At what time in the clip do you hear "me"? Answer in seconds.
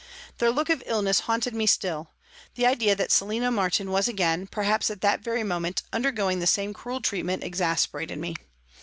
1.53-1.67, 8.17-8.35